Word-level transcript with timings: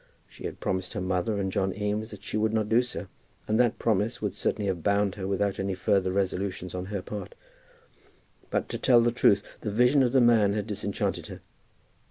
She 0.27 0.45
had 0.45 0.59
promised 0.59 0.93
her 0.93 0.99
mother 0.99 1.37
and 1.39 1.51
John 1.51 1.75
Eames 1.77 2.09
that 2.09 2.23
she 2.23 2.35
would 2.35 2.53
not 2.55 2.67
do 2.67 2.81
so, 2.81 3.05
and 3.47 3.59
that 3.59 3.77
promise 3.77 4.19
would 4.19 4.33
certainly 4.33 4.65
have 4.65 4.81
bound 4.81 5.13
her 5.13 5.27
without 5.27 5.59
any 5.59 5.75
further 5.75 6.11
resolutions 6.11 6.73
on 6.73 6.85
her 6.85 6.97
own 6.97 7.03
part. 7.03 7.35
But, 8.49 8.67
to 8.69 8.79
tell 8.79 9.01
the 9.01 9.11
truth, 9.11 9.43
the 9.59 9.69
vision 9.69 10.01
of 10.01 10.11
the 10.11 10.19
man 10.19 10.53
had 10.53 10.65
disenchanted 10.65 11.27
her. 11.27 11.41